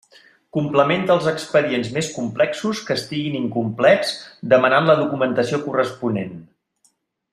Complementa 0.57 1.11
els 1.15 1.27
expedients 1.31 1.91
més 1.97 2.09
complexos 2.15 2.81
que 2.87 2.97
estiguin 3.01 3.37
incomplets 3.41 4.15
demanant 4.55 4.89
la 4.91 4.97
documentació 5.03 5.61
corresponent. 5.69 6.35